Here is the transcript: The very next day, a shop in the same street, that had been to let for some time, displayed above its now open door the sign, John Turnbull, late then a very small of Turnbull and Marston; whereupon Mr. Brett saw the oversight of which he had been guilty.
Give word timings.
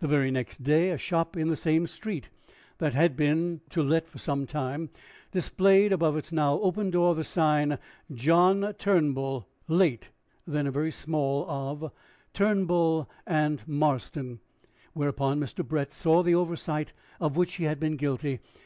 The 0.00 0.06
very 0.06 0.30
next 0.30 0.62
day, 0.62 0.90
a 0.90 0.98
shop 0.98 1.34
in 1.34 1.48
the 1.48 1.56
same 1.56 1.86
street, 1.86 2.28
that 2.76 2.92
had 2.92 3.16
been 3.16 3.62
to 3.70 3.82
let 3.82 4.06
for 4.06 4.18
some 4.18 4.44
time, 4.44 4.90
displayed 5.30 5.94
above 5.94 6.14
its 6.14 6.30
now 6.30 6.60
open 6.60 6.90
door 6.90 7.14
the 7.14 7.24
sign, 7.24 7.78
John 8.12 8.74
Turnbull, 8.76 9.48
late 9.68 10.10
then 10.46 10.66
a 10.66 10.70
very 10.70 10.92
small 10.92 11.48
of 11.48 11.90
Turnbull 12.34 13.08
and 13.26 13.66
Marston; 13.66 14.40
whereupon 14.92 15.40
Mr. 15.40 15.66
Brett 15.66 15.90
saw 15.90 16.22
the 16.22 16.34
oversight 16.34 16.92
of 17.18 17.38
which 17.38 17.54
he 17.54 17.64
had 17.64 17.80
been 17.80 17.96
guilty. 17.96 18.40